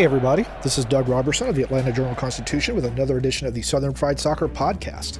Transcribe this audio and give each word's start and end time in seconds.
Hey, 0.00 0.06
everybody. 0.06 0.46
This 0.62 0.78
is 0.78 0.86
Doug 0.86 1.08
Roberson 1.10 1.46
of 1.46 1.54
the 1.54 1.62
Atlanta 1.62 1.92
Journal 1.92 2.14
Constitution 2.14 2.74
with 2.74 2.86
another 2.86 3.18
edition 3.18 3.46
of 3.46 3.52
the 3.52 3.60
Southern 3.60 3.92
Fried 3.92 4.18
Soccer 4.18 4.48
Podcast. 4.48 5.18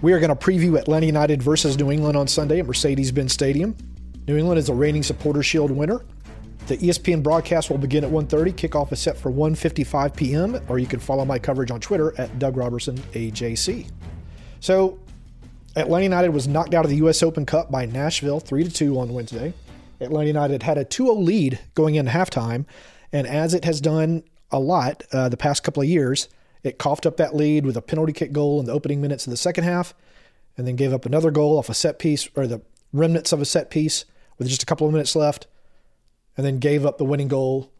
We 0.00 0.14
are 0.14 0.18
going 0.18 0.34
to 0.34 0.34
preview 0.34 0.78
Atlanta 0.78 1.04
United 1.04 1.42
versus 1.42 1.76
New 1.76 1.90
England 1.90 2.16
on 2.16 2.26
Sunday 2.26 2.58
at 2.58 2.64
Mercedes 2.64 3.12
Benz 3.12 3.34
Stadium. 3.34 3.76
New 4.26 4.38
England 4.38 4.58
is 4.58 4.70
a 4.70 4.74
reigning 4.74 5.02
Supporter 5.02 5.42
Shield 5.42 5.70
winner. 5.70 6.06
The 6.68 6.78
ESPN 6.78 7.22
broadcast 7.22 7.68
will 7.68 7.76
begin 7.76 8.02
at 8.02 8.10
1.30. 8.10 8.54
Kickoff 8.54 8.92
is 8.92 8.98
set 8.98 9.18
for 9.18 9.30
1.55 9.30 10.16
p.m., 10.16 10.58
or 10.68 10.78
you 10.78 10.86
can 10.86 11.00
follow 11.00 11.26
my 11.26 11.38
coverage 11.38 11.70
on 11.70 11.78
Twitter 11.78 12.18
at 12.18 12.38
Doug 12.38 12.56
Roberson 12.56 12.96
AJC. 13.12 13.90
So, 14.60 14.98
Atlanta 15.76 16.04
United 16.04 16.30
was 16.30 16.48
knocked 16.48 16.72
out 16.72 16.86
of 16.86 16.90
the 16.90 16.96
U.S. 16.96 17.22
Open 17.22 17.44
Cup 17.44 17.70
by 17.70 17.84
Nashville 17.84 18.40
3 18.40 18.68
2 18.68 18.98
on 18.98 19.12
Wednesday. 19.12 19.52
Atlanta 20.00 20.28
United 20.28 20.62
had 20.62 20.78
a 20.78 20.84
2 20.84 21.04
0 21.04 21.14
lead 21.16 21.58
going 21.74 21.96
in 21.96 22.06
halftime, 22.06 22.64
and 23.14 23.28
as 23.28 23.54
it 23.54 23.64
has 23.64 23.80
done 23.80 24.24
a 24.50 24.58
lot 24.58 25.04
uh, 25.12 25.28
the 25.28 25.36
past 25.36 25.62
couple 25.62 25.82
of 25.82 25.88
years, 25.88 26.28
it 26.64 26.78
coughed 26.78 27.06
up 27.06 27.16
that 27.16 27.34
lead 27.34 27.64
with 27.64 27.76
a 27.76 27.82
penalty 27.82 28.12
kick 28.12 28.32
goal 28.32 28.58
in 28.58 28.66
the 28.66 28.72
opening 28.72 29.00
minutes 29.00 29.24
of 29.24 29.30
the 29.30 29.36
second 29.36 29.62
half, 29.62 29.94
and 30.58 30.66
then 30.66 30.74
gave 30.74 30.92
up 30.92 31.06
another 31.06 31.30
goal 31.30 31.56
off 31.56 31.68
a 31.68 31.74
set 31.74 32.00
piece 32.00 32.28
or 32.34 32.48
the 32.48 32.60
remnants 32.92 33.32
of 33.32 33.40
a 33.40 33.44
set 33.44 33.70
piece 33.70 34.04
with 34.36 34.48
just 34.48 34.64
a 34.64 34.66
couple 34.66 34.84
of 34.84 34.92
minutes 34.92 35.14
left, 35.14 35.46
and 36.36 36.44
then 36.44 36.58
gave 36.58 36.84
up 36.84 36.98
the 36.98 37.04
winning 37.04 37.28
goal 37.28 37.70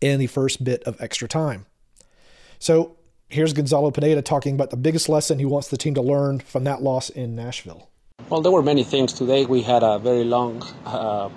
in 0.00 0.18
the 0.18 0.26
first 0.26 0.64
bit 0.64 0.82
of 0.84 0.98
extra 0.98 1.28
time. 1.28 1.66
So 2.58 2.96
here's 3.28 3.52
Gonzalo 3.52 3.90
Pineda 3.90 4.22
talking 4.22 4.54
about 4.54 4.70
the 4.70 4.78
biggest 4.78 5.10
lesson 5.10 5.38
he 5.38 5.44
wants 5.44 5.68
the 5.68 5.76
team 5.76 5.92
to 5.94 6.02
learn 6.02 6.40
from 6.40 6.64
that 6.64 6.82
loss 6.82 7.10
in 7.10 7.36
Nashville. 7.36 7.90
Well, 8.30 8.42
there 8.42 8.52
were 8.52 8.62
many 8.62 8.84
things 8.84 9.12
today. 9.12 9.44
We 9.44 9.62
had 9.62 9.82
a 9.82 9.98
very 9.98 10.22
long 10.22 10.62
uh, 10.86 11.30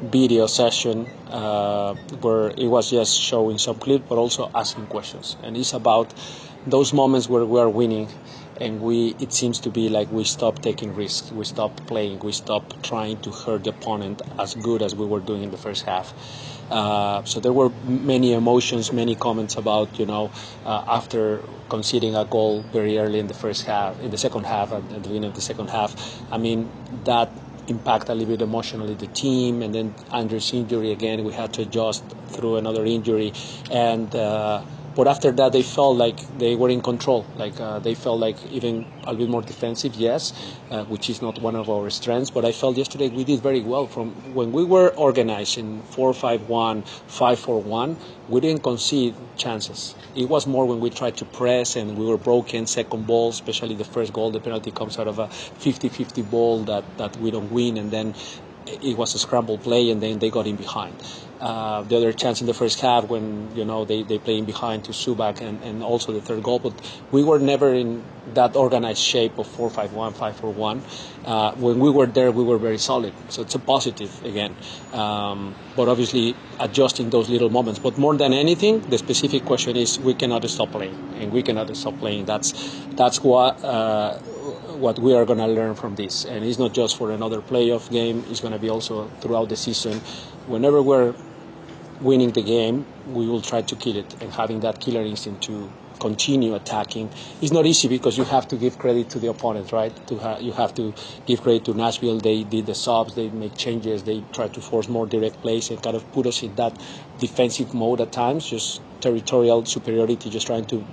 video 0.00 0.46
session 0.46 1.06
uh, 1.30 1.94
where 2.22 2.48
it 2.56 2.68
was 2.68 2.88
just 2.90 3.20
showing 3.20 3.58
some 3.58 3.76
clips, 3.78 4.06
but 4.08 4.16
also 4.16 4.50
asking 4.54 4.86
questions. 4.86 5.36
And 5.42 5.56
it's 5.58 5.74
about 5.74 6.14
those 6.70 6.92
moments 6.92 7.28
where 7.28 7.44
we 7.44 7.58
are 7.60 7.68
winning, 7.68 8.08
and 8.60 8.80
we 8.80 9.14
it 9.18 9.32
seems 9.32 9.60
to 9.60 9.70
be 9.70 9.88
like 9.88 10.10
we 10.10 10.24
stop 10.24 10.60
taking 10.60 10.94
risks, 10.94 11.32
we 11.32 11.44
stop 11.44 11.76
playing, 11.86 12.18
we 12.20 12.32
stop 12.32 12.82
trying 12.82 13.18
to 13.18 13.30
hurt 13.30 13.64
the 13.64 13.70
opponent 13.70 14.20
as 14.38 14.54
good 14.54 14.82
as 14.82 14.94
we 14.94 15.06
were 15.06 15.20
doing 15.20 15.42
in 15.42 15.50
the 15.50 15.56
first 15.56 15.84
half. 15.84 16.12
Uh, 16.70 17.22
so 17.24 17.40
there 17.40 17.52
were 17.52 17.70
many 17.82 18.32
emotions, 18.32 18.92
many 18.92 19.14
comments 19.14 19.56
about 19.56 19.98
you 19.98 20.06
know 20.06 20.30
uh, 20.64 20.84
after 20.86 21.42
conceding 21.70 22.14
a 22.14 22.24
goal 22.24 22.62
very 22.62 22.98
early 22.98 23.18
in 23.18 23.26
the 23.26 23.34
first 23.34 23.64
half, 23.64 23.98
in 24.00 24.10
the 24.10 24.18
second 24.18 24.44
half, 24.44 24.72
at, 24.72 24.88
the 24.88 25.00
beginning 25.00 25.24
of 25.24 25.34
the 25.34 25.40
second 25.40 25.70
half. 25.70 25.94
I 26.30 26.38
mean 26.38 26.70
that 27.04 27.30
impact 27.68 28.08
a 28.08 28.14
little 28.14 28.34
bit 28.36 28.42
emotionally 28.42 28.94
the 28.94 29.06
team, 29.08 29.62
and 29.62 29.74
then 29.74 29.94
Andrew's 30.12 30.52
injury 30.52 30.90
again, 30.92 31.24
we 31.24 31.32
had 31.32 31.52
to 31.54 31.62
adjust 31.62 32.04
through 32.28 32.56
another 32.56 32.84
injury, 32.84 33.32
and. 33.70 34.14
Uh, 34.14 34.62
but 34.98 35.06
after 35.06 35.30
that, 35.30 35.52
they 35.52 35.62
felt 35.62 35.96
like 35.96 36.18
they 36.38 36.56
were 36.56 36.68
in 36.68 36.80
control. 36.80 37.24
Like 37.36 37.60
uh, 37.60 37.78
they 37.78 37.94
felt 37.94 38.18
like 38.18 38.36
even 38.50 38.84
a 39.06 39.14
bit 39.14 39.28
more 39.28 39.42
defensive, 39.42 39.94
yes, 39.94 40.32
uh, 40.72 40.82
which 40.86 41.08
is 41.08 41.22
not 41.22 41.40
one 41.40 41.54
of 41.54 41.70
our 41.70 41.88
strengths. 41.88 42.30
But 42.30 42.44
I 42.44 42.50
felt 42.50 42.76
yesterday 42.76 43.08
we 43.08 43.22
did 43.22 43.40
very 43.40 43.60
well. 43.60 43.86
From 43.86 44.10
when 44.34 44.50
we 44.50 44.64
were 44.64 44.88
organized 44.96 45.56
in 45.56 45.82
4-5-1, 45.82 46.82
5-4-1, 47.06 47.96
we 48.28 48.40
didn't 48.40 48.64
concede 48.64 49.14
chances. 49.36 49.94
It 50.16 50.28
was 50.28 50.48
more 50.48 50.66
when 50.66 50.80
we 50.80 50.90
tried 50.90 51.16
to 51.18 51.24
press 51.24 51.76
and 51.76 51.96
we 51.96 52.04
were 52.04 52.18
broken. 52.18 52.66
Second 52.66 53.06
ball, 53.06 53.28
especially 53.28 53.76
the 53.76 53.84
first 53.84 54.12
goal, 54.12 54.32
the 54.32 54.40
penalty 54.40 54.72
comes 54.72 54.98
out 54.98 55.06
of 55.06 55.20
a 55.20 55.28
50-50 55.28 56.28
ball 56.28 56.64
that, 56.64 56.82
that 56.98 57.16
we 57.18 57.30
don't 57.30 57.52
win, 57.52 57.76
and 57.76 57.92
then 57.92 58.16
it 58.82 58.96
was 58.96 59.14
a 59.14 59.18
scramble 59.18 59.58
play, 59.58 59.90
and 59.90 60.02
then 60.02 60.18
they 60.18 60.30
got 60.30 60.46
in 60.46 60.56
behind. 60.56 60.94
Uh, 61.40 61.82
the 61.82 61.96
other 61.96 62.12
chance 62.12 62.40
in 62.40 62.48
the 62.48 62.54
first 62.54 62.80
half 62.80 63.04
when 63.04 63.54
you 63.54 63.64
know 63.64 63.84
they, 63.84 64.02
they 64.02 64.18
play 64.18 64.38
in 64.38 64.44
behind 64.44 64.84
to 64.84 64.90
Sapong 64.90 65.40
and, 65.40 65.62
and 65.62 65.82
also 65.84 66.12
the 66.12 66.20
third 66.20 66.42
goal. 66.42 66.58
But 66.58 66.74
we 67.12 67.22
were 67.22 67.38
never 67.38 67.72
in 67.72 68.02
that 68.34 68.56
organized 68.56 69.00
shape 69.00 69.38
of 69.38 69.46
4-5-1, 69.46 70.14
5-4-1. 70.14 70.82
Uh, 71.24 71.54
when 71.54 71.78
we 71.78 71.90
were 71.90 72.06
there, 72.06 72.32
we 72.32 72.42
were 72.42 72.58
very 72.58 72.78
solid. 72.78 73.12
So 73.28 73.42
it's 73.42 73.54
a 73.54 73.60
positive 73.60 74.24
again. 74.24 74.56
Um, 74.92 75.54
but 75.76 75.88
obviously 75.88 76.34
adjusting 76.58 77.10
those 77.10 77.28
little 77.28 77.50
moments. 77.50 77.78
But 77.78 77.98
more 77.98 78.16
than 78.16 78.32
anything, 78.32 78.80
the 78.90 78.98
specific 78.98 79.44
question 79.44 79.76
is 79.76 79.98
we 80.00 80.14
cannot 80.14 80.48
stop 80.50 80.72
playing, 80.72 80.96
and 81.20 81.32
we 81.32 81.44
cannot 81.44 81.74
stop 81.76 81.98
playing. 82.00 82.24
That's 82.24 82.52
that's 82.96 83.22
what. 83.22 83.62
Uh, 83.62 84.18
what 84.78 84.98
we 84.98 85.12
are 85.14 85.24
going 85.24 85.38
to 85.38 85.46
learn 85.46 85.74
from 85.74 85.96
this, 85.96 86.24
and 86.24 86.44
it's 86.44 86.58
not 86.58 86.72
just 86.72 86.96
for 86.96 87.10
another 87.10 87.40
playoff 87.40 87.90
game. 87.90 88.24
It's 88.30 88.40
going 88.40 88.52
to 88.52 88.58
be 88.58 88.70
also 88.70 89.08
throughout 89.20 89.48
the 89.48 89.56
season. 89.56 89.98
Whenever 90.46 90.80
we're 90.80 91.14
winning 92.00 92.30
the 92.30 92.42
game, 92.42 92.86
we 93.06 93.26
will 93.26 93.42
try 93.42 93.62
to 93.62 93.76
kill 93.76 93.96
it. 93.96 94.14
And 94.22 94.32
having 94.32 94.60
that 94.60 94.80
killer 94.80 95.02
instinct 95.02 95.42
to 95.44 95.70
continue 95.98 96.54
attacking 96.54 97.10
is 97.42 97.52
not 97.52 97.66
easy 97.66 97.88
because 97.88 98.16
you 98.16 98.24
have 98.24 98.46
to 98.48 98.56
give 98.56 98.78
credit 98.78 99.10
to 99.10 99.18
the 99.18 99.28
opponent, 99.28 99.72
right? 99.72 99.94
To 100.06 100.16
ha- 100.16 100.38
you 100.38 100.52
have 100.52 100.72
to 100.74 100.94
give 101.26 101.42
credit 101.42 101.64
to 101.64 101.74
Nashville. 101.74 102.18
They 102.18 102.44
did 102.44 102.66
the 102.66 102.74
subs, 102.74 103.16
they 103.16 103.28
make 103.30 103.56
changes, 103.56 104.04
they 104.04 104.22
try 104.32 104.48
to 104.48 104.60
force 104.60 104.88
more 104.88 105.06
direct 105.06 105.42
plays 105.42 105.70
and 105.70 105.82
kind 105.82 105.96
of 105.96 106.10
put 106.12 106.26
us 106.26 106.42
in 106.42 106.54
that 106.54 106.78
defensive 107.18 107.74
mode 107.74 108.00
at 108.00 108.12
times, 108.12 108.46
just 108.46 108.80
territorial 109.00 109.64
superiority, 109.64 110.30
just 110.30 110.46
trying 110.46 110.66
to 110.66 110.84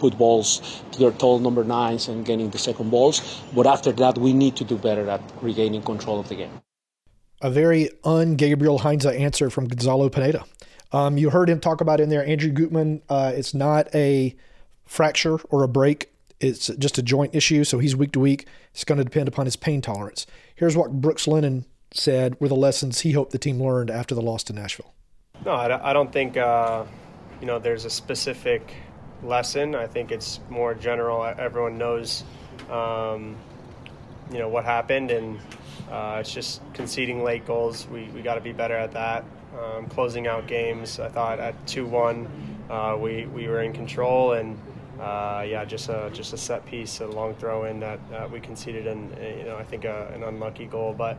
put 0.00 0.18
balls 0.18 0.82
to 0.92 0.98
their 0.98 1.12
tall 1.12 1.38
number 1.38 1.64
nines 1.64 2.08
and 2.08 2.24
getting 2.24 2.50
the 2.50 2.58
second 2.58 2.90
balls. 2.90 3.42
But 3.54 3.66
after 3.66 3.92
that, 3.92 4.18
we 4.18 4.32
need 4.32 4.56
to 4.56 4.64
do 4.64 4.76
better 4.76 5.08
at 5.08 5.22
regaining 5.40 5.82
control 5.82 6.18
of 6.18 6.28
the 6.28 6.36
game 6.42 6.60
a 7.40 7.50
very 7.50 7.90
un 8.04 8.36
Gabriel 8.36 8.78
Heinze 8.78 9.06
answer 9.06 9.50
from 9.50 9.68
Gonzalo 9.68 10.08
Pineda. 10.08 10.44
Um, 10.92 11.16
you 11.16 11.30
heard 11.30 11.48
him 11.48 11.60
talk 11.60 11.80
about 11.80 12.00
in 12.00 12.08
there, 12.08 12.26
Andrew 12.26 12.50
Gutman. 12.50 13.02
Uh, 13.08 13.32
it's 13.34 13.54
not 13.54 13.88
a 13.94 14.34
fracture 14.84 15.38
or 15.48 15.62
a 15.62 15.68
break. 15.68 16.12
It's 16.40 16.68
just 16.68 16.98
a 16.98 17.02
joint 17.02 17.34
issue, 17.34 17.64
so 17.64 17.78
he's 17.78 17.94
week 17.94 18.12
to 18.12 18.20
week. 18.20 18.46
It's 18.72 18.84
going 18.84 18.98
to 18.98 19.04
depend 19.04 19.28
upon 19.28 19.44
his 19.44 19.56
pain 19.56 19.80
tolerance. 19.80 20.26
Here's 20.54 20.76
what 20.76 21.00
Brooks 21.00 21.28
Lennon 21.28 21.66
said 21.92 22.40
were 22.40 22.48
the 22.48 22.56
lessons 22.56 23.00
he 23.00 23.12
hoped 23.12 23.32
the 23.32 23.38
team 23.38 23.62
learned 23.62 23.90
after 23.90 24.14
the 24.14 24.22
loss 24.22 24.42
to 24.44 24.52
Nashville. 24.52 24.92
No, 25.44 25.52
I 25.52 25.92
don't 25.92 26.12
think 26.12 26.36
uh, 26.36 26.84
you 27.40 27.46
know 27.46 27.58
there's 27.58 27.84
a 27.84 27.90
specific 27.90 28.74
lesson. 29.22 29.74
I 29.74 29.86
think 29.86 30.12
it's 30.12 30.40
more 30.48 30.74
general. 30.74 31.24
Everyone 31.24 31.78
knows 31.78 32.24
um, 32.70 33.36
you 34.32 34.38
know 34.38 34.48
what 34.48 34.64
happened, 34.64 35.10
and 35.10 35.38
uh, 35.90 36.18
it's 36.20 36.32
just 36.32 36.60
conceding 36.72 37.24
late 37.24 37.46
goals. 37.46 37.86
We, 37.88 38.04
we 38.06 38.22
got 38.22 38.36
to 38.36 38.40
be 38.40 38.52
better 38.52 38.76
at 38.76 38.92
that. 38.92 39.24
Um, 39.58 39.86
closing 39.86 40.28
out 40.28 40.46
games, 40.46 41.00
I 41.00 41.08
thought 41.08 41.40
at 41.40 41.66
2 41.66 41.84
1, 41.84 42.66
uh, 42.70 42.96
we, 43.00 43.26
we 43.26 43.48
were 43.48 43.62
in 43.62 43.72
control. 43.72 44.34
And 44.34 44.56
uh, 45.00 45.44
yeah, 45.46 45.64
just 45.64 45.88
a, 45.88 46.10
just 46.12 46.32
a 46.32 46.36
set 46.36 46.64
piece, 46.66 47.00
a 47.00 47.06
long 47.06 47.34
throw 47.34 47.64
in 47.64 47.80
that 47.80 48.30
we 48.30 48.38
conceded, 48.38 48.86
and 48.86 49.10
you 49.38 49.44
know 49.44 49.56
I 49.56 49.64
think 49.64 49.84
a, 49.84 50.12
an 50.14 50.22
unlucky 50.22 50.66
goal. 50.66 50.94
But 50.96 51.18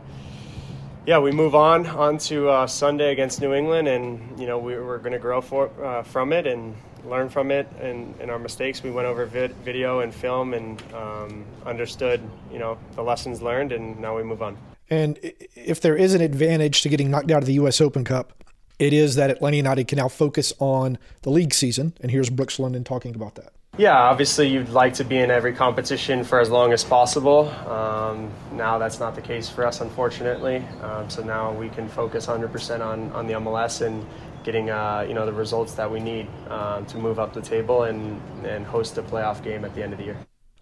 yeah, 1.04 1.18
we 1.18 1.32
move 1.32 1.54
on 1.54 1.86
on 1.86 2.18
to 2.18 2.48
uh, 2.48 2.66
Sunday 2.66 3.12
against 3.12 3.40
New 3.40 3.52
England, 3.52 3.88
and 3.88 4.38
you 4.38 4.46
know 4.46 4.58
we, 4.58 4.74
are 4.74 4.98
going 4.98 5.12
to 5.12 5.18
grow 5.18 5.40
for, 5.40 5.68
uh, 5.84 6.02
from 6.02 6.32
it, 6.32 6.46
and 6.46 6.76
learn 7.04 7.28
from 7.28 7.50
it 7.50 7.68
and, 7.80 8.14
and 8.20 8.30
our 8.30 8.38
mistakes. 8.38 8.82
We 8.82 8.90
went 8.90 9.06
over 9.06 9.26
vid- 9.26 9.54
video 9.64 10.00
and 10.00 10.14
film 10.14 10.54
and 10.54 10.82
um, 10.94 11.44
understood, 11.66 12.20
you 12.52 12.58
know, 12.58 12.78
the 12.94 13.02
lessons 13.02 13.42
learned, 13.42 13.72
and 13.72 13.98
now 14.00 14.16
we 14.16 14.22
move 14.22 14.42
on. 14.42 14.56
And 14.90 15.18
if 15.54 15.80
there 15.80 15.96
is 15.96 16.14
an 16.14 16.20
advantage 16.20 16.82
to 16.82 16.88
getting 16.88 17.10
knocked 17.10 17.30
out 17.30 17.42
of 17.42 17.46
the 17.46 17.54
U.S. 17.54 17.80
Open 17.80 18.04
Cup, 18.04 18.32
it 18.78 18.92
is 18.92 19.14
that 19.14 19.30
Atlanta 19.30 19.56
United 19.56 19.88
can 19.88 19.96
now 19.96 20.08
focus 20.08 20.52
on 20.58 20.98
the 21.22 21.30
league 21.30 21.54
season. 21.54 21.94
And 22.00 22.10
here's 22.10 22.30
Brooks 22.30 22.58
Lennon 22.58 22.84
talking 22.84 23.14
about 23.14 23.36
that. 23.36 23.52
Yeah, 23.78 23.96
obviously 23.96 24.48
you'd 24.48 24.68
like 24.68 24.92
to 24.94 25.04
be 25.04 25.16
in 25.16 25.30
every 25.30 25.54
competition 25.54 26.24
for 26.24 26.40
as 26.40 26.50
long 26.50 26.74
as 26.74 26.84
possible. 26.84 27.48
Um, 27.66 28.30
now 28.52 28.76
that's 28.76 29.00
not 29.00 29.14
the 29.14 29.22
case 29.22 29.48
for 29.48 29.64
us, 29.64 29.80
unfortunately. 29.80 30.62
Um, 30.82 31.08
so 31.08 31.22
now 31.22 31.52
we 31.52 31.70
can 31.70 31.88
focus 31.88 32.26
100% 32.26 32.84
on, 32.84 33.10
on 33.12 33.26
the 33.26 33.32
MLS 33.32 33.80
and 33.80 34.04
getting 34.44 34.70
uh, 34.70 35.04
you 35.06 35.14
know 35.14 35.26
the 35.26 35.32
results 35.32 35.74
that 35.74 35.90
we 35.90 36.00
need 36.00 36.28
um, 36.48 36.86
to 36.86 36.98
move 36.98 37.18
up 37.18 37.32
the 37.32 37.42
table 37.42 37.84
and, 37.84 38.20
and 38.44 38.64
host 38.64 38.98
a 38.98 39.02
playoff 39.02 39.42
game 39.42 39.64
at 39.64 39.74
the 39.74 39.82
end 39.82 39.92
of 39.92 39.98
the 39.98 40.04
year. 40.04 40.16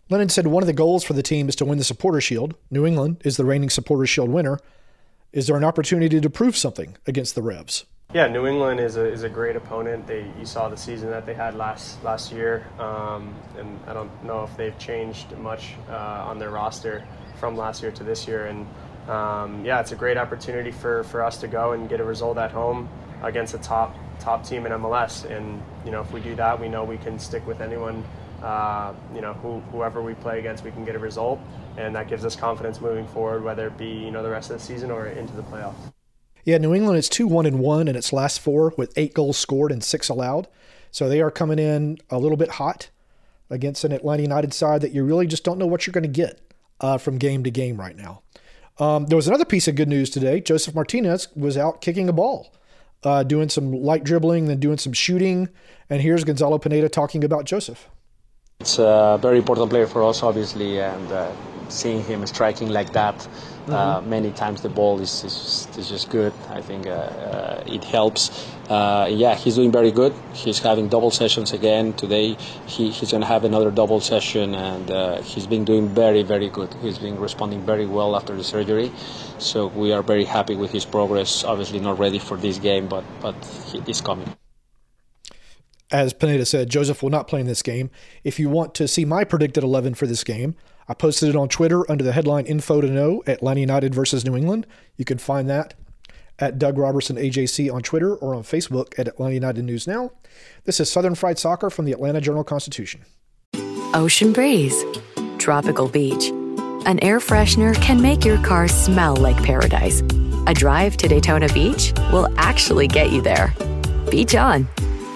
Lennon 0.09 0.29
said 0.29 0.49
one 0.49 0.63
of 0.63 0.67
the 0.67 0.73
goals 0.73 1.05
for 1.05 1.13
the 1.13 1.23
team 1.23 1.49
is 1.49 1.57
to 1.57 1.65
win 1.65 1.79
the 1.79 1.85
Supporter 1.85 2.21
Shield. 2.21 2.55
New 2.71 2.85
England 2.85 3.21
is 3.25 3.37
the 3.37 3.45
reigning 3.45 3.71
Supporter 3.71 4.07
Shield 4.07 4.29
winner. 4.29 4.59
Is 5.33 5.47
there 5.47 5.57
an 5.57 5.63
opportunity 5.63 6.21
to 6.21 6.31
prove 6.31 6.57
something 6.57 6.97
against 7.07 7.37
the 7.37 7.43
Revs? 7.43 7.85
Yeah, 8.13 8.27
New 8.27 8.49
England 8.49 8.81
is 8.81 8.97
a, 8.97 9.07
is 9.07 9.23
a 9.23 9.29
great 9.29 9.55
opponent. 9.55 10.09
They 10.09 10.29
you 10.37 10.45
saw 10.45 10.69
the 10.69 10.77
season 10.77 11.11
that 11.11 11.27
they 11.27 11.35
had 11.35 11.55
last 11.55 12.03
last 12.03 12.33
year, 12.33 12.67
um, 12.81 13.33
and 13.57 13.79
I 13.87 13.93
don't 13.93 14.11
know 14.25 14.43
if 14.43 14.57
they've 14.57 14.77
changed 14.81 15.31
much 15.39 15.75
uh, 15.89 16.25
on 16.27 16.41
their 16.41 16.51
roster 16.51 17.07
from 17.39 17.57
last 17.57 17.83
year 17.83 17.93
to 17.93 18.03
this 18.03 18.27
year. 18.27 18.47
And 18.47 18.67
um, 19.11 19.65
yeah, 19.65 19.81
it's 19.81 19.91
a 19.91 19.97
great 19.97 20.17
opportunity 20.17 20.71
for, 20.71 21.03
for 21.05 21.23
us 21.23 21.37
to 21.39 21.49
go 21.49 21.73
and 21.73 21.89
get 21.89 22.01
a 22.01 22.05
result 22.05 22.39
at 22.39 22.53
home 22.53 22.89
against 23.23 23.55
a 23.55 23.59
top 23.59 23.95
top 24.21 24.47
team 24.47 24.67
in 24.67 24.73
MLS. 24.73 25.29
And 25.29 25.61
you 25.85 25.91
know, 25.91 26.01
if 26.01 26.13
we 26.13 26.21
do 26.21 26.37
that, 26.37 26.59
we 26.61 26.69
know 26.69 26.85
we 26.85 26.99
can 26.99 27.19
stick 27.19 27.45
with 27.47 27.61
anyone. 27.61 28.05
Uh, 28.41 28.95
you 29.15 29.21
know, 29.21 29.35
who, 29.35 29.61
whoever 29.73 30.01
we 30.01 30.15
play 30.15 30.39
against, 30.39 30.65
we 30.65 30.71
can 30.71 30.85
get 30.85 30.95
a 30.95 30.99
result, 30.99 31.39
and 31.77 31.95
that 31.95 32.09
gives 32.09 32.25
us 32.25 32.35
confidence 32.35 32.81
moving 32.81 33.07
forward, 33.09 33.43
whether 33.45 33.67
it 33.67 33.77
be 33.77 33.89
you 33.89 34.11
know 34.11 34.23
the 34.23 34.31
rest 34.31 34.51
of 34.51 34.59
the 34.59 34.65
season 34.65 34.91
or 34.91 35.09
into 35.09 35.35
the 35.35 35.43
playoffs. 35.43 35.93
Yeah, 36.45 36.57
New 36.59 36.73
England 36.73 36.97
is 36.99 37.09
2 37.09 37.27
1 37.27 37.45
and 37.47 37.59
1 37.59 37.89
in 37.89 37.97
its 37.97 38.13
last 38.13 38.41
four 38.41 38.73
with 38.79 38.97
eight 38.97 39.13
goals 39.13 39.37
scored 39.37 39.73
and 39.73 39.85
six 39.85 40.09
allowed. 40.09 40.49
So 40.91 41.09
they 41.09 41.21
are 41.21 41.31
coming 41.31 41.59
in 41.59 41.99
a 42.09 42.19
little 42.19 42.39
bit 42.39 42.53
hot 42.53 42.91
against 43.51 43.85
an 43.85 43.93
Atlanta 43.93 44.23
United 44.23 44.55
side 44.55 44.81
that 44.81 44.93
you 44.93 45.05
really 45.05 45.27
just 45.27 45.45
don't 45.45 45.59
know 45.59 45.67
what 45.67 45.87
you're 45.87 45.93
going 45.93 46.03
to 46.03 46.09
get 46.09 46.41
uh, 46.81 46.97
from 46.97 47.19
game 47.19 47.45
to 47.45 47.51
game 47.51 47.79
right 47.79 47.97
now. 47.97 48.23
Um, 48.81 49.07
there 49.07 49.17
was 49.17 49.29
another 49.29 49.45
piece 49.45 49.69
of 49.69 49.77
good 49.77 49.89
news 49.89 50.09
today. 50.09 50.41
Josef 50.41 50.75
Martinez 50.75 51.29
was 51.37 51.59
out 51.59 51.83
kicking 51.83 52.09
a 52.09 52.15
ball, 52.15 52.51
uh, 53.05 53.23
doing 53.23 53.51
some 53.51 53.73
light 53.73 54.05
dribbling, 54.05 54.47
then 54.47 54.59
doing 54.59 54.79
some 54.79 54.95
shooting. 54.95 55.51
And 55.91 56.01
here's 56.01 56.25
Gonzalo 56.25 56.59
Pineda 56.59 56.89
talking 56.89 57.23
about 57.23 57.45
Josef. 57.45 57.89
It's 58.61 58.79
a 58.79 59.19
very 59.21 59.39
important 59.39 59.69
player 59.71 59.87
for 59.87 60.03
us, 60.03 60.23
obviously, 60.23 60.81
and 60.81 61.13
uh, 61.13 61.31
seeing 61.69 62.03
him 62.05 62.27
striking 62.27 62.71
like 62.71 62.93
that 62.95 63.29
mm-hmm. 63.63 63.73
uh, 63.73 64.01
many 64.03 64.31
times 64.33 64.63
the 64.63 64.69
ball 64.69 65.01
is, 65.01 65.25
is, 65.25 65.69
is 65.79 65.89
just 65.89 66.11
good. 66.11 66.33
I 66.49 66.61
think 66.61 66.87
uh, 66.87 66.91
uh 66.91 67.65
it 67.67 67.85
helps. 67.85 68.49
Uh, 68.69 69.09
yeah, 69.11 69.35
he's 69.35 69.57
doing 69.57 69.73
very 69.73 69.91
good. 69.91 70.15
He's 70.33 70.59
having 70.61 70.89
double 70.89 71.11
sessions 71.11 71.53
again 71.53 71.93
today. 71.95 72.37
He, 72.67 72.91
he's 72.91 73.11
going 73.11 73.23
to 73.23 73.27
have 73.27 73.45
another 73.45 73.71
double 73.71 74.01
session, 74.01 74.55
and 74.55 74.91
uh, 74.91 75.23
he's 75.23 75.47
been 75.47 75.65
doing 75.65 75.89
very, 75.89 76.23
very 76.23 76.49
good. 76.49 76.73
He's 76.75 76.99
been 76.99 77.19
responding 77.19 77.67
very 77.67 77.87
well 77.87 78.15
after 78.15 78.37
the 78.37 78.45
surgery, 78.45 78.93
so 79.39 79.67
we 79.69 79.93
are 79.93 80.03
very 80.03 80.25
happy 80.25 80.55
with 80.55 80.71
his 80.71 80.85
progress. 80.85 81.45
Obviously, 81.45 81.81
not 81.81 81.99
ready 81.99 82.19
for 82.19 82.37
this 82.37 82.59
game, 82.59 82.89
but 82.89 83.05
but 83.21 83.35
he's 83.87 84.01
coming 84.01 84.37
as 85.93 86.13
Pineda 86.13 86.47
said, 86.47 86.71
Josef 86.71 87.03
will 87.03 87.11
not 87.11 87.27
play 87.27 87.41
in 87.41 87.47
this 87.47 87.63
game. 87.63 87.91
If 88.23 88.39
you 88.39 88.49
want 88.49 88.75
to 88.77 88.87
see 88.87 89.05
my 89.05 89.25
predicted 89.25 89.65
11 89.65 89.95
for 89.95 90.07
this 90.07 90.25
game, 90.25 90.55
I 90.91 90.95
posted 90.95 91.29
it 91.29 91.37
on 91.37 91.49
Twitter 91.49 91.89
under 91.89 92.03
the 92.03 92.11
headline 92.11 92.47
Info 92.47 92.81
to 92.81 92.89
Know 92.89 93.23
Atlanta 93.29 93.61
United 93.61 93.95
versus 93.95 94.25
New 94.25 94.37
England. 94.37 94.67
You 94.97 95.05
can 95.05 95.19
find 95.19 95.49
that 95.49 95.75
at 96.41 96.59
Doug 96.59 96.79
Roberson 96.79 97.15
AJC 97.15 97.73
on 97.73 97.83
Twitter 97.83 98.17
or 98.17 98.35
on 98.35 98.43
Facebook 98.43 98.99
at 98.99 99.07
Atlanta 99.07 99.35
United 99.35 99.65
News 99.65 99.87
Now. 99.87 100.11
This 100.65 100.81
is 100.81 100.91
Southern 100.91 101.15
Fried 101.15 101.39
Soccer 101.39 101.71
from 101.71 101.85
the 101.85 101.93
Atlanta 101.93 102.21
Journal 102.21 102.43
Constitution. 102.43 103.03
Ocean 103.95 104.33
breeze, 104.33 104.85
tropical 105.39 105.87
beach. 105.87 106.31
An 106.87 106.99
air 107.05 107.21
freshener 107.21 107.81
can 107.81 108.03
make 108.03 108.25
your 108.25 108.43
car 108.43 108.67
smell 108.67 109.15
like 109.15 109.41
paradise. 109.45 110.01
A 110.49 110.55
drive 110.55 110.97
to 110.97 111.07
Daytona 111.07 111.47
Beach 111.53 111.93
will 112.11 112.27
actually 112.37 112.89
get 112.89 113.13
you 113.13 113.23
there. 113.23 113.55
Beach 114.11 114.35
on. 114.35 114.67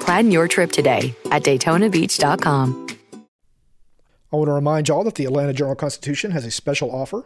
Plan 0.03 0.31
your 0.31 0.47
trip 0.47 0.70
today 0.70 1.17
at 1.32 1.43
DaytonaBeach.com. 1.43 2.84
I 4.35 4.37
want 4.37 4.49
to 4.49 4.53
remind 4.55 4.89
y'all 4.89 5.05
that 5.05 5.15
the 5.15 5.27
Atlanta 5.27 5.53
Journal 5.53 5.77
Constitution 5.77 6.33
has 6.33 6.45
a 6.45 6.51
special 6.51 6.91
offer 6.91 7.25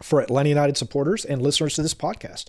for 0.00 0.20
Atlanta 0.20 0.48
United 0.48 0.76
supporters 0.76 1.24
and 1.24 1.42
listeners 1.42 1.74
to 1.74 1.82
this 1.82 1.92
podcast. 1.92 2.44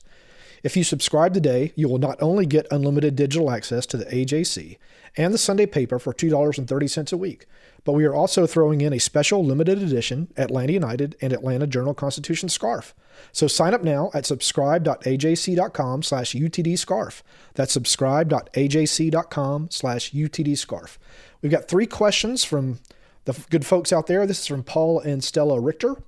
If 0.62 0.78
you 0.78 0.83
subscribe 0.83 1.33
today, 1.33 1.74
you 1.75 1.89
will 1.89 1.98
not 1.98 2.22
only 2.22 2.45
get 2.45 2.68
unlimited 2.69 3.16
digital 3.16 3.50
access 3.50 3.88
to 3.88 3.98
the 3.98 4.06
AJC 4.06 4.78
and 5.18 5.33
the 5.33 5.39
Sunday 5.39 5.66
paper 5.66 5.98
for 5.98 6.13
$2.30 6.13 7.12
a 7.12 7.18
week, 7.18 7.48
but 7.83 7.94
we 7.94 8.06
are 8.06 8.13
also 8.13 8.45
throwing 8.45 8.81
in 8.81 8.94
a 8.94 9.00
special 9.00 9.44
limited 9.44 9.81
edition 9.81 10.31
Atlanta 10.38 10.74
United 10.74 11.16
and 11.19 11.34
Atlanta 11.34 11.66
Journal 11.66 11.95
Constitution 11.95 12.50
scarf. 12.50 12.94
So 13.31 13.48
sign 13.48 13.74
up 13.74 13.84
now 13.84 14.12
at 14.13 14.27
subscribe.ajc.com 14.27 16.04
slash 16.04 16.36
utdscarf. 16.36 17.24
That's 17.56 17.74
subscribe.ajc.com 17.74 19.72
slash 19.72 20.12
utdscarf. 20.12 20.98
We've 21.42 21.51
got 21.51 21.68
three 21.68 21.88
questions 21.88 22.44
from 22.44 22.77
the 23.25 23.38
good 23.50 23.65
folks 23.65 23.94
out 23.94 24.07
there. 24.07 24.25
This 24.25 24.39
is 24.39 24.47
from 24.47 24.63
Paul 24.63 25.00
and 25.00 25.23
Stella 25.23 25.59
Richter. 25.59 26.01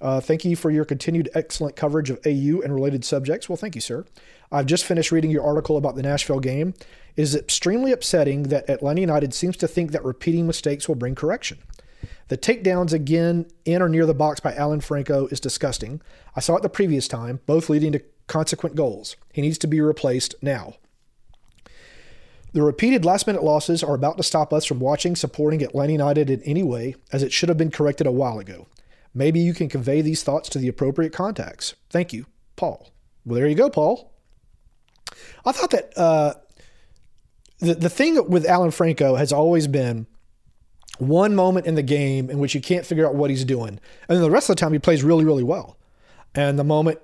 Uh, 0.00 0.20
thank 0.20 0.44
you 0.44 0.56
for 0.56 0.70
your 0.70 0.84
continued 0.84 1.28
excellent 1.34 1.76
coverage 1.76 2.10
of 2.10 2.18
AU 2.24 2.60
and 2.62 2.74
related 2.74 3.04
subjects. 3.04 3.48
Well, 3.48 3.56
thank 3.56 3.74
you, 3.74 3.80
sir. 3.80 4.04
I've 4.50 4.66
just 4.66 4.84
finished 4.84 5.12
reading 5.12 5.30
your 5.30 5.44
article 5.44 5.76
about 5.76 5.94
the 5.94 6.02
Nashville 6.02 6.40
game. 6.40 6.74
It 7.16 7.22
is 7.22 7.34
extremely 7.34 7.92
upsetting 7.92 8.44
that 8.44 8.68
Atlanta 8.68 9.00
United 9.00 9.34
seems 9.34 9.56
to 9.58 9.68
think 9.68 9.92
that 9.92 10.04
repeating 10.04 10.46
mistakes 10.46 10.88
will 10.88 10.94
bring 10.94 11.14
correction. 11.14 11.58
The 12.28 12.38
takedowns 12.38 12.92
again 12.92 13.46
in 13.64 13.82
or 13.82 13.88
near 13.88 14.06
the 14.06 14.14
box 14.14 14.40
by 14.40 14.54
Alan 14.54 14.80
Franco 14.80 15.26
is 15.26 15.40
disgusting. 15.40 16.00
I 16.34 16.40
saw 16.40 16.56
it 16.56 16.62
the 16.62 16.68
previous 16.68 17.08
time, 17.08 17.40
both 17.44 17.68
leading 17.68 17.92
to 17.92 18.02
consequent 18.26 18.76
goals. 18.76 19.16
He 19.32 19.42
needs 19.42 19.58
to 19.58 19.66
be 19.66 19.80
replaced 19.80 20.34
now. 20.40 20.74
The 22.52 22.62
repeated 22.62 23.04
last 23.04 23.26
minute 23.26 23.44
losses 23.44 23.82
are 23.82 23.94
about 23.94 24.16
to 24.16 24.22
stop 24.22 24.52
us 24.52 24.64
from 24.64 24.80
watching 24.80 25.14
supporting 25.14 25.62
Atlanta 25.62 25.92
United 25.92 26.30
in 26.30 26.42
any 26.42 26.62
way, 26.62 26.96
as 27.12 27.22
it 27.22 27.32
should 27.32 27.48
have 27.48 27.58
been 27.58 27.70
corrected 27.70 28.06
a 28.06 28.12
while 28.12 28.38
ago. 28.38 28.66
Maybe 29.14 29.40
you 29.40 29.54
can 29.54 29.68
convey 29.68 30.02
these 30.02 30.22
thoughts 30.22 30.48
to 30.50 30.58
the 30.58 30.68
appropriate 30.68 31.12
contacts. 31.12 31.74
Thank 31.90 32.12
you, 32.12 32.26
Paul. 32.56 32.90
Well, 33.24 33.36
there 33.36 33.46
you 33.46 33.54
go, 33.54 33.70
Paul. 33.70 34.12
I 35.44 35.52
thought 35.52 35.70
that 35.70 35.96
uh, 35.96 36.34
the, 37.58 37.74
the 37.74 37.90
thing 37.90 38.28
with 38.28 38.46
Alan 38.46 38.70
Franco 38.70 39.16
has 39.16 39.32
always 39.32 39.66
been 39.66 40.06
one 40.98 41.34
moment 41.34 41.66
in 41.66 41.74
the 41.74 41.82
game 41.82 42.30
in 42.30 42.38
which 42.38 42.54
you 42.54 42.60
can't 42.60 42.86
figure 42.86 43.06
out 43.06 43.14
what 43.14 43.30
he's 43.30 43.44
doing. 43.44 43.80
And 44.08 44.16
then 44.16 44.20
the 44.20 44.30
rest 44.30 44.50
of 44.50 44.56
the 44.56 44.60
time, 44.60 44.72
he 44.72 44.78
plays 44.78 45.02
really, 45.02 45.24
really 45.24 45.42
well. 45.42 45.78
And 46.34 46.58
the 46.58 46.64
moment 46.64 46.98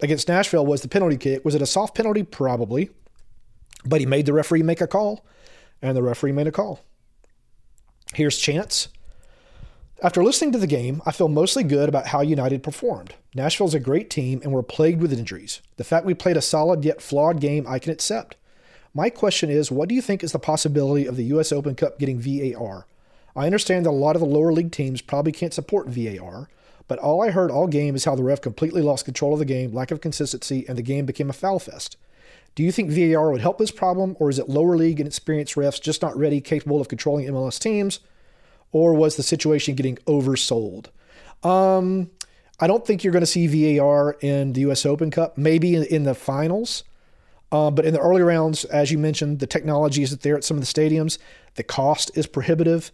against 0.00 0.28
Nashville 0.28 0.66
was 0.66 0.82
the 0.82 0.88
penalty 0.88 1.16
kick. 1.16 1.44
Was 1.44 1.54
it 1.54 1.62
a 1.62 1.66
soft 1.66 1.96
penalty? 1.96 2.22
Probably. 2.22 2.90
But 3.84 4.00
he 4.00 4.06
made 4.06 4.26
the 4.26 4.32
referee 4.32 4.62
make 4.62 4.80
a 4.80 4.86
call, 4.86 5.24
and 5.80 5.96
the 5.96 6.02
referee 6.02 6.32
made 6.32 6.46
a 6.46 6.52
call. 6.52 6.80
Here's 8.14 8.38
Chance. 8.38 8.88
After 10.02 10.24
listening 10.24 10.50
to 10.52 10.58
the 10.58 10.66
game, 10.66 11.00
I 11.06 11.12
feel 11.12 11.28
mostly 11.28 11.62
good 11.62 11.88
about 11.88 12.08
how 12.08 12.22
United 12.22 12.64
performed. 12.64 13.14
Nashville's 13.34 13.74
a 13.74 13.80
great 13.80 14.10
team, 14.10 14.40
and 14.42 14.52
we're 14.52 14.62
plagued 14.62 15.00
with 15.00 15.12
injuries. 15.12 15.62
The 15.76 15.84
fact 15.84 16.04
we 16.04 16.14
played 16.14 16.36
a 16.36 16.42
solid 16.42 16.84
yet 16.84 17.00
flawed 17.00 17.40
game, 17.40 17.66
I 17.68 17.78
can 17.78 17.92
accept. 17.92 18.36
My 18.94 19.10
question 19.10 19.48
is 19.48 19.70
what 19.70 19.88
do 19.88 19.94
you 19.94 20.02
think 20.02 20.22
is 20.22 20.32
the 20.32 20.38
possibility 20.38 21.06
of 21.06 21.16
the 21.16 21.24
U.S. 21.26 21.52
Open 21.52 21.74
Cup 21.74 21.98
getting 21.98 22.20
VAR? 22.20 22.86
I 23.34 23.46
understand 23.46 23.86
that 23.86 23.90
a 23.90 23.92
lot 23.92 24.16
of 24.16 24.20
the 24.20 24.26
lower 24.26 24.52
league 24.52 24.72
teams 24.72 25.00
probably 25.00 25.32
can't 25.32 25.54
support 25.54 25.88
VAR, 25.88 26.48
but 26.88 26.98
all 26.98 27.22
I 27.22 27.30
heard 27.30 27.50
all 27.50 27.66
game 27.66 27.94
is 27.94 28.04
how 28.04 28.14
the 28.14 28.24
ref 28.24 28.42
completely 28.42 28.82
lost 28.82 29.04
control 29.04 29.32
of 29.32 29.38
the 29.38 29.44
game, 29.44 29.72
lack 29.72 29.90
of 29.90 30.00
consistency, 30.00 30.66
and 30.68 30.76
the 30.76 30.82
game 30.82 31.06
became 31.06 31.30
a 31.30 31.32
foul 31.32 31.58
fest. 31.58 31.96
Do 32.54 32.62
you 32.62 32.72
think 32.72 32.90
VAR 32.90 33.30
would 33.30 33.40
help 33.40 33.58
this 33.58 33.70
problem, 33.70 34.16
or 34.18 34.28
is 34.28 34.38
it 34.38 34.48
lower 34.48 34.76
league 34.76 35.00
and 35.00 35.06
experienced 35.06 35.54
refs 35.54 35.80
just 35.80 36.02
not 36.02 36.16
ready, 36.16 36.40
capable 36.40 36.80
of 36.80 36.88
controlling 36.88 37.26
MLS 37.26 37.58
teams, 37.58 38.00
or 38.72 38.94
was 38.94 39.16
the 39.16 39.22
situation 39.22 39.74
getting 39.74 39.96
oversold? 40.06 40.86
Um, 41.42 42.10
I 42.60 42.66
don't 42.66 42.86
think 42.86 43.02
you're 43.02 43.12
going 43.12 43.22
to 43.22 43.26
see 43.26 43.76
VAR 43.78 44.16
in 44.20 44.52
the 44.52 44.60
U.S. 44.62 44.84
Open 44.84 45.10
Cup. 45.10 45.38
Maybe 45.38 45.74
in, 45.74 45.84
in 45.84 46.04
the 46.04 46.14
finals, 46.14 46.84
uh, 47.50 47.70
but 47.70 47.84
in 47.84 47.94
the 47.94 48.00
early 48.00 48.22
rounds, 48.22 48.64
as 48.66 48.92
you 48.92 48.98
mentioned, 48.98 49.38
the 49.38 49.46
technology 49.46 50.02
isn't 50.02 50.22
there 50.22 50.36
at 50.36 50.44
some 50.44 50.58
of 50.58 50.62
the 50.62 50.66
stadiums. 50.66 51.18
The 51.54 51.62
cost 51.62 52.10
is 52.16 52.26
prohibitive. 52.26 52.92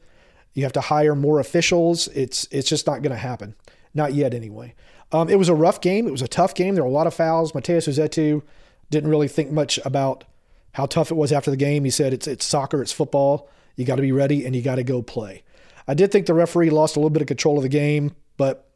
You 0.55 0.63
have 0.63 0.73
to 0.73 0.81
hire 0.81 1.15
more 1.15 1.39
officials. 1.41 2.09
It's 2.09 2.49
it's 2.51 2.69
just 2.69 2.87
not 2.87 3.03
going 3.03 3.13
to 3.13 3.19
happen. 3.19 3.55
Not 3.95 4.15
yet, 4.15 4.35
anyway. 4.35 4.75
Um, 5.13 5.29
it 5.29 5.39
was 5.39 5.49
a 5.49 5.55
rough 5.55 5.81
game. 5.81 6.07
It 6.07 6.11
was 6.11 6.23
a 6.23 6.29
tough 6.29 6.55
game. 6.55 6.75
There 6.75 6.85
were 6.85 6.91
a 6.91 6.93
lot 6.93 7.07
of 7.07 7.15
fouls. 7.15 7.53
Matheus 7.53 7.89
Rossetto 7.89 8.43
didn't 8.91 9.11
really 9.11 9.29
think 9.29 9.51
much 9.51 9.79
about 9.85 10.25
how 10.73 10.87
tough 10.87 11.11
it 11.11 11.17
was 11.17 11.33
after 11.33 11.51
the 11.51 11.57
game. 11.57 11.85
He 11.85 11.91
said 11.91 12.13
it's 12.13 12.27
it's 12.27 12.45
soccer, 12.45 12.83
it's 12.83 12.93
football. 12.93 13.49
You 13.77 13.85
got 13.85 13.97
to 13.97 14.03
be 14.03 14.13
ready 14.13 14.45
and 14.45 14.55
you 14.57 14.63
got 14.63 14.77
to 14.77 14.85
go 14.85 15.03
play. 15.03 15.43
I 15.87 15.95
did 15.95 16.13
think 16.13 16.27
the 16.27 16.35
referee 16.35 16.71
lost 16.71 16.97
a 16.97 16.99
little 16.99 17.11
bit 17.11 17.23
of 17.23 17.29
control 17.29 17.57
of 17.57 17.63
the 17.63 17.69
game, 17.69 18.15
but 18.37 18.69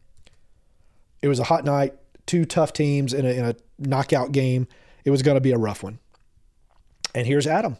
it 1.20 1.28
was 1.28 1.38
a 1.38 1.44
hot 1.44 1.64
night, 1.64 1.94
two 2.26 2.44
tough 2.44 2.72
teams 2.72 3.12
in 3.12 3.26
a, 3.26 3.30
in 3.30 3.44
a 3.44 3.54
knockout 3.78 4.32
game. 4.32 4.66
It 5.04 5.10
was 5.10 5.22
going 5.22 5.34
to 5.34 5.40
be 5.40 5.52
a 5.52 5.58
rough 5.58 5.82
one. 5.82 5.98
And 7.14 7.26
here's 7.26 7.46
Adam. 7.46 7.76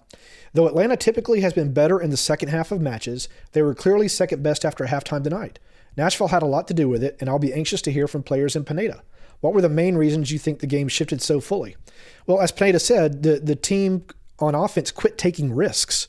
Though 0.53 0.67
Atlanta 0.67 0.97
typically 0.97 1.41
has 1.41 1.55
been 1.55 1.73
better 1.73 1.99
in 1.99 2.11
the 2.11 2.17
second 2.17 2.49
half 2.51 2.73
of 2.73 2.81
matches, 2.81 3.29
they 3.53 3.62
were 3.62 3.75
clearly 3.75 4.09
second 4.09 4.43
best 4.43 4.65
after 4.65 4.85
halftime 4.85 5.25
tonight. 5.25 5.59
Nashville 5.97 6.29
had 6.29 6.43
a 6.43 6.47
lot 6.47 6.69
to 6.69 6.75
do 6.75 6.89
with 6.89 7.03
it, 7.03 7.17
and 7.21 7.31
I'll 7.31 7.39
be 7.39 7.55
anxious 7.55 7.83
to 7.83 7.93
hear 7.93 8.07
from 8.07 8.23
players 8.23 8.55
in 8.55 8.65
Pineda. 8.65 9.03
What 9.43 9.55
were 9.55 9.61
the 9.61 9.69
main 9.69 9.97
reasons 9.97 10.31
you 10.31 10.39
think 10.39 10.61
the 10.61 10.69
game 10.69 10.87
shifted 10.87 11.21
so 11.21 11.41
fully? 11.41 11.77
Well, 12.27 12.41
as 12.41 12.53
Pineda 12.53 12.79
said, 12.79 13.25
the, 13.25 13.41
the 13.41 13.57
team 13.57 14.07
on 14.39 14.55
offense 14.55 14.93
quit 14.93 15.19
taking 15.19 15.53
risks. 15.53 16.07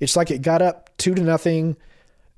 It's 0.00 0.16
like 0.16 0.30
it 0.30 0.42
got 0.42 0.60
up 0.60 0.90
two 0.98 1.14
to 1.14 1.22
nothing 1.22 1.76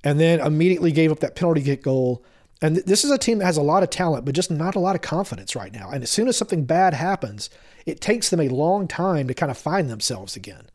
and 0.05 0.21
then 0.21 0.39
immediately 0.39 0.93
gave 0.93 1.11
up 1.11 1.19
that 1.19 1.35
penalty 1.35 1.63
kick 1.63 1.83
goal. 1.83 2.25
And 2.63 2.77
th- 2.77 2.87
this 2.87 3.05
is 3.05 3.11
a 3.11 3.19
team 3.19 3.39
that 3.39 3.45
has 3.45 3.57
a 3.57 3.63
lot 3.63 3.83
of 3.83 3.91
talent, 3.91 4.25
but 4.25 4.37
just 4.37 4.53
not 4.53 4.77
a 4.77 4.81
lot 4.81 4.95
of 4.95 5.03
confidence 5.03 5.57
right 5.57 5.73
now. 5.73 5.91
And 5.91 6.05
as 6.05 6.11
soon 6.11 6.29
as 6.29 6.37
something 6.37 6.65
bad 6.65 6.95
happens, 6.95 7.51
it 7.85 8.01
takes 8.01 8.31
them 8.31 8.41
a 8.41 8.49
long 8.49 8.87
time 8.87 9.27
to 9.27 9.35
kind 9.35 9.51
of 9.51 9.59
find 9.59 9.91
themselves 9.91 10.37
again. 10.37 10.71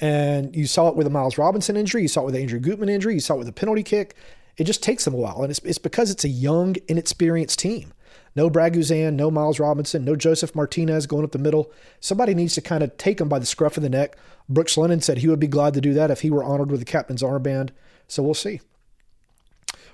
And 0.00 0.56
you 0.56 0.66
saw 0.66 0.88
it 0.88 0.96
with 0.96 1.04
the 1.06 1.10
Miles 1.10 1.38
Robinson 1.38 1.76
injury, 1.76 2.02
you 2.02 2.08
saw 2.08 2.22
it 2.22 2.24
with 2.24 2.34
the 2.34 2.40
Andrew 2.40 2.58
Gutman 2.58 2.88
injury, 2.88 3.14
you 3.14 3.20
saw 3.20 3.34
it 3.34 3.38
with 3.38 3.46
the 3.46 3.52
penalty 3.52 3.84
kick. 3.84 4.16
It 4.56 4.64
just 4.64 4.82
takes 4.82 5.04
them 5.04 5.14
a 5.14 5.18
while. 5.18 5.42
And 5.42 5.52
it's, 5.52 5.60
it's 5.60 5.78
because 5.78 6.10
it's 6.10 6.24
a 6.24 6.28
young, 6.28 6.74
inexperienced 6.88 7.60
team. 7.60 7.93
No 8.36 8.50
Brad 8.50 8.74
Guzan, 8.74 9.14
no 9.14 9.30
Miles 9.30 9.60
Robinson, 9.60 10.04
no 10.04 10.16
Josef 10.16 10.54
Martinez 10.54 11.06
going 11.06 11.24
up 11.24 11.32
the 11.32 11.38
middle. 11.38 11.70
Somebody 12.00 12.34
needs 12.34 12.54
to 12.54 12.60
kind 12.60 12.82
of 12.82 12.96
take 12.96 13.20
him 13.20 13.28
by 13.28 13.38
the 13.38 13.46
scruff 13.46 13.76
of 13.76 13.82
the 13.82 13.88
neck. 13.88 14.16
Brooks 14.48 14.76
Lennon 14.76 15.00
said 15.00 15.18
he 15.18 15.28
would 15.28 15.40
be 15.40 15.46
glad 15.46 15.74
to 15.74 15.80
do 15.80 15.94
that 15.94 16.10
if 16.10 16.22
he 16.22 16.30
were 16.30 16.44
honored 16.44 16.70
with 16.70 16.80
the 16.80 16.86
captain's 16.86 17.22
armband. 17.22 17.70
So 18.08 18.22
we'll 18.22 18.34
see. 18.34 18.60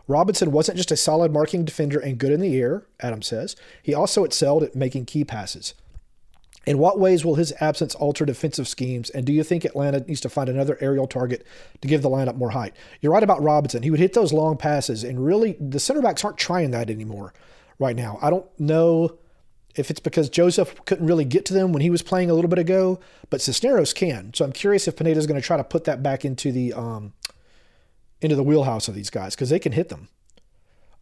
Robinson 0.09 0.50
wasn't 0.50 0.78
just 0.78 0.90
a 0.90 0.97
solid 0.97 1.32
marking 1.32 1.64
defender 1.64 2.00
and 2.00 2.18
good 2.18 2.32
in 2.32 2.40
the 2.40 2.59
air, 2.59 2.85
Adam 2.99 3.23
says. 3.23 3.54
He 3.82 3.94
also 3.94 4.25
excelled 4.25 4.62
at 4.62 4.75
making 4.75 5.04
key 5.04 5.25
passes. 5.25 5.75
In 6.66 6.78
what 6.78 6.99
ways 6.99 7.25
will 7.25 7.37
his 7.37 7.54
absence 7.61 7.94
alter 7.94 8.25
defensive 8.26 8.66
schemes? 8.66 9.09
And 9.11 9.25
do 9.25 9.32
you 9.32 9.44
think 9.44 9.64
Atlanta 9.64 10.00
needs 10.00 10.20
to 10.23 10.28
find 10.28 10.49
another 10.49 10.76
aerial 10.80 11.06
target 11.06 11.47
to 11.80 11.88
give 11.88 12.02
the 12.02 12.11
lineup 12.11 12.37
more 12.37 12.50
height? 12.50 12.75
You're 13.00 13.12
right 13.12 13.23
about 13.23 13.42
Robinson. 13.42 13.82
He 13.82 13.90
would 13.90 14.00
hit 14.00 14.12
those 14.12 14.32
long 14.32 14.56
passes, 14.56 15.04
and 15.04 15.25
really, 15.25 15.56
the 15.61 15.80
center 15.80 16.02
backs 16.02 16.25
aren't 16.25 16.38
trying 16.38 16.70
that 16.73 16.90
anymore 16.90 17.32
right 17.80 17.96
now. 17.96 18.18
I 18.22 18.30
don't 18.30 18.46
know 18.60 19.18
if 19.75 19.90
it's 19.90 20.00
because 20.00 20.28
Josef 20.28 20.84
couldn't 20.84 21.06
really 21.06 21.25
get 21.25 21.44
to 21.46 21.54
them 21.54 21.72
when 21.72 21.82
he 21.82 21.90
was 21.90 22.02
playing 22.02 22.30
a 22.30 22.34
little 22.34 22.49
bit 22.49 22.58
ago, 22.58 23.00
but 23.30 23.40
Cisneros 23.40 23.92
can. 23.92 24.32
So 24.34 24.44
I'm 24.44 24.52
curious 24.52 24.87
if 24.87 24.96
Pineda 24.96 25.18
is 25.18 25.26
going 25.26 25.40
to 25.40 25.46
try 25.46 25.56
to 25.56 25.64
put 25.64 25.84
that 25.84 26.02
back 26.02 26.25
into 26.25 26.52
the 26.52 26.72
um, 26.72 27.14
into 28.20 28.37
the 28.37 28.42
wheelhouse 28.42 28.87
of 28.87 28.94
these 28.94 29.10
guys 29.10 29.34
because 29.34 29.50
they 29.50 29.58
can 29.58 29.72
hit 29.72 29.88
them. 29.88 30.08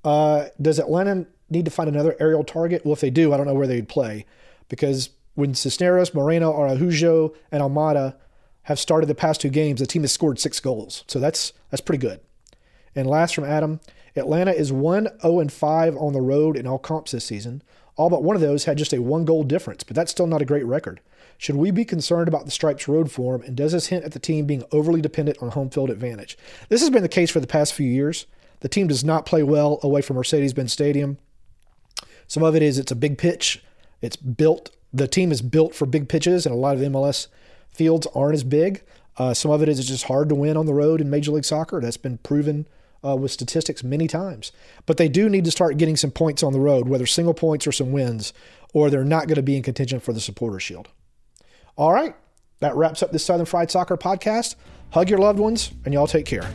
Uh, 0.04 0.46
does 0.60 0.78
Atlanta 0.78 1.26
need 1.50 1.64
to 1.64 1.70
find 1.70 1.88
another 1.88 2.16
aerial 2.20 2.44
target? 2.44 2.84
Well, 2.84 2.92
if 2.92 3.00
they 3.00 3.10
do, 3.10 3.32
I 3.32 3.36
don't 3.36 3.46
know 3.46 3.54
where 3.54 3.66
they'd 3.66 3.88
play 3.88 4.24
because 4.68 5.10
when 5.34 5.54
Cisneros, 5.54 6.14
Moreno, 6.14 6.52
Araujo, 6.52 7.34
and 7.50 7.62
Almada 7.62 8.16
have 8.62 8.78
started 8.78 9.06
the 9.06 9.14
past 9.14 9.40
two 9.40 9.48
games, 9.48 9.80
the 9.80 9.86
team 9.86 10.02
has 10.02 10.12
scored 10.12 10.38
six 10.38 10.60
goals. 10.60 11.04
So 11.08 11.18
that's 11.18 11.52
that's 11.70 11.80
pretty 11.80 12.00
good. 12.00 12.20
And 12.94 13.06
last 13.08 13.34
from 13.34 13.44
Adam, 13.44 13.80
Atlanta 14.18 14.52
is 14.52 14.72
1 14.72 15.08
0 15.20 15.48
5 15.48 15.96
on 15.96 16.12
the 16.12 16.20
road 16.20 16.56
in 16.56 16.66
all 16.66 16.78
comps 16.78 17.12
this 17.12 17.24
season. 17.24 17.62
All 17.96 18.08
but 18.08 18.22
one 18.22 18.36
of 18.36 18.42
those 18.42 18.64
had 18.64 18.78
just 18.78 18.92
a 18.92 19.02
one 19.02 19.24
goal 19.24 19.42
difference, 19.42 19.82
but 19.82 19.96
that's 19.96 20.12
still 20.12 20.28
not 20.28 20.40
a 20.40 20.46
great 20.46 20.64
record. 20.64 21.00
Should 21.36 21.56
we 21.56 21.70
be 21.70 21.84
concerned 21.84 22.28
about 22.28 22.44
the 22.44 22.50
Stripes' 22.50 22.88
road 22.88 23.10
form, 23.10 23.42
and 23.42 23.56
does 23.56 23.72
this 23.72 23.88
hint 23.88 24.04
at 24.04 24.12
the 24.12 24.18
team 24.18 24.46
being 24.46 24.64
overly 24.70 25.00
dependent 25.00 25.38
on 25.42 25.50
home 25.50 25.68
field 25.70 25.90
advantage? 25.90 26.38
This 26.68 26.80
has 26.80 26.90
been 26.90 27.02
the 27.02 27.08
case 27.08 27.30
for 27.30 27.40
the 27.40 27.46
past 27.46 27.74
few 27.74 27.90
years. 27.90 28.26
The 28.60 28.68
team 28.68 28.86
does 28.86 29.04
not 29.04 29.26
play 29.26 29.42
well 29.42 29.80
away 29.82 30.00
from 30.00 30.16
Mercedes 30.16 30.52
Benz 30.52 30.72
Stadium. 30.72 31.18
Some 32.26 32.42
of 32.42 32.54
it 32.54 32.62
is 32.62 32.78
it's 32.78 32.92
a 32.92 32.96
big 32.96 33.18
pitch. 33.18 33.62
It's 34.00 34.16
built, 34.16 34.70
the 34.92 35.08
team 35.08 35.32
is 35.32 35.42
built 35.42 35.74
for 35.74 35.86
big 35.86 36.08
pitches, 36.08 36.46
and 36.46 36.54
a 36.54 36.58
lot 36.58 36.76
of 36.76 36.82
MLS 36.82 37.26
fields 37.70 38.06
aren't 38.14 38.34
as 38.34 38.44
big. 38.44 38.82
Uh, 39.16 39.34
some 39.34 39.50
of 39.50 39.62
it 39.62 39.68
is 39.68 39.78
it's 39.78 39.88
just 39.88 40.04
hard 40.04 40.28
to 40.28 40.34
win 40.34 40.56
on 40.56 40.66
the 40.66 40.74
road 40.74 41.00
in 41.00 41.10
Major 41.10 41.32
League 41.32 41.44
Soccer. 41.44 41.80
That's 41.80 41.96
been 41.96 42.18
proven 42.18 42.66
uh, 43.04 43.16
with 43.16 43.30
statistics 43.30 43.84
many 43.84 44.06
times. 44.06 44.52
But 44.86 44.96
they 44.96 45.08
do 45.08 45.28
need 45.28 45.44
to 45.44 45.50
start 45.50 45.76
getting 45.76 45.96
some 45.96 46.10
points 46.10 46.42
on 46.42 46.52
the 46.52 46.60
road, 46.60 46.88
whether 46.88 47.06
single 47.06 47.34
points 47.34 47.66
or 47.66 47.72
some 47.72 47.92
wins, 47.92 48.32
or 48.72 48.90
they're 48.90 49.04
not 49.04 49.26
going 49.26 49.36
to 49.36 49.42
be 49.42 49.56
in 49.56 49.62
contention 49.62 50.00
for 50.00 50.12
the 50.12 50.20
Supporter 50.20 50.60
Shield. 50.60 50.88
All 51.76 51.92
right, 51.92 52.14
that 52.60 52.74
wraps 52.76 53.02
up 53.02 53.12
this 53.12 53.24
Southern 53.24 53.46
Fried 53.46 53.70
Soccer 53.70 53.96
podcast. 53.96 54.56
Hug 54.90 55.08
your 55.10 55.18
loved 55.18 55.38
ones, 55.38 55.72
and 55.84 55.94
y'all 55.94 56.06
take 56.06 56.26
care. 56.26 56.48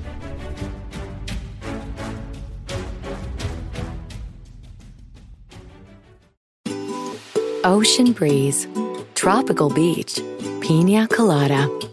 Ocean 7.65 8.11
breeze, 8.11 8.67
tropical 9.15 9.69
beach, 9.69 10.19
pina 10.59 11.07
colada. 11.07 11.92